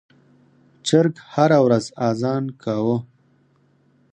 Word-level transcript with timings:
چرګ 0.87 1.15
هره 1.33 1.59
ورځ 1.65 1.85
اذان 2.09 2.43
کاوه. 2.61 2.97